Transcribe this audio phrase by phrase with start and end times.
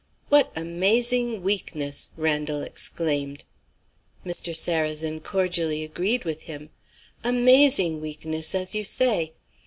[0.29, 3.43] "What amazing weakness!" Randal exclaimed.
[4.25, 4.55] Mr.
[4.55, 6.71] Sarrazin cordially agreed with him.
[7.23, 9.33] "Amazing weakness, as you say.